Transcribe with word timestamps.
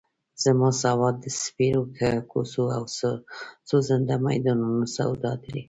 زما 0.43 0.69
سواد 0.83 1.15
د 1.23 1.25
سپېرو 1.41 1.83
کوڅو 2.31 2.63
او 2.77 2.83
سوځنده 3.69 4.15
میدانونو 4.27 4.83
سواد 4.95 5.21
دی. 5.45 5.59